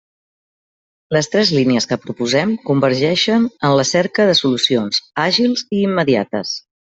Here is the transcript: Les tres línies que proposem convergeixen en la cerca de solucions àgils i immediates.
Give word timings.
Les 1.17 1.27
tres 1.33 1.51
línies 1.57 1.87
que 1.91 1.97
proposem 2.05 2.55
convergeixen 2.69 3.45
en 3.69 3.77
la 3.81 3.85
cerca 3.91 4.27
de 4.31 4.35
solucions 4.43 4.99
àgils 5.27 5.67
i 5.81 5.85
immediates. 5.91 6.57